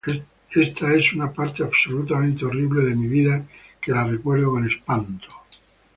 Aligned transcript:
Esta 0.55 0.95
es 0.95 1.13
una 1.13 1.31
parte 1.31 1.61
absolutamente 1.61 2.43
horrible 2.43 2.83
de 2.83 2.95
mi 2.95 3.05
vida, 3.05 3.45
que 3.79 3.91
la 3.91 4.03
recuerdo 4.03 4.49
con 4.49 4.67
espanto“. 4.67 5.27